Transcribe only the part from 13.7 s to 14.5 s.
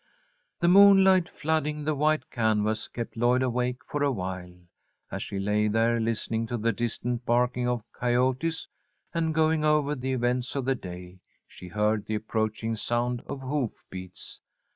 beats.